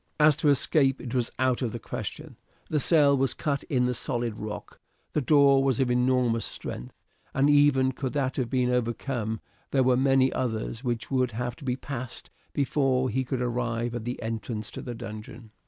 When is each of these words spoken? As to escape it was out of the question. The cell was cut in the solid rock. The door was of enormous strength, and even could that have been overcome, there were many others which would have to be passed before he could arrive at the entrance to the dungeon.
As 0.19 0.35
to 0.37 0.49
escape 0.49 0.99
it 0.99 1.13
was 1.13 1.29
out 1.37 1.61
of 1.61 1.73
the 1.73 1.77
question. 1.77 2.35
The 2.71 2.79
cell 2.79 3.15
was 3.15 3.35
cut 3.35 3.61
in 3.65 3.85
the 3.85 3.93
solid 3.93 4.39
rock. 4.39 4.79
The 5.13 5.21
door 5.21 5.63
was 5.63 5.79
of 5.79 5.91
enormous 5.91 6.43
strength, 6.43 6.95
and 7.35 7.51
even 7.51 7.91
could 7.91 8.13
that 8.13 8.37
have 8.37 8.49
been 8.49 8.71
overcome, 8.71 9.41
there 9.69 9.83
were 9.83 9.95
many 9.95 10.33
others 10.33 10.83
which 10.83 11.11
would 11.11 11.33
have 11.33 11.55
to 11.57 11.65
be 11.65 11.75
passed 11.75 12.31
before 12.51 13.11
he 13.11 13.23
could 13.23 13.43
arrive 13.43 13.93
at 13.93 14.03
the 14.05 14.19
entrance 14.23 14.71
to 14.71 14.81
the 14.81 14.95
dungeon. 14.95 15.51